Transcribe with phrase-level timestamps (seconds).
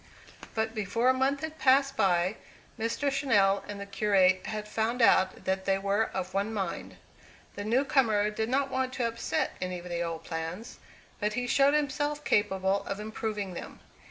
[0.55, 2.37] But before a month had passed by,
[2.79, 3.09] Mr.
[3.11, 6.97] Channell and the curate had found out that they were of one mind.
[7.53, 10.79] The new comer did not want to upset any of the old plans,
[11.19, 13.79] but he showed himself capable of improving them.